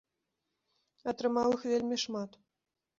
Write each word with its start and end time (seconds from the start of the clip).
Атрымаў 1.15 1.47
іх 1.59 1.69
вельмі 1.77 2.03
шмат. 2.09 2.31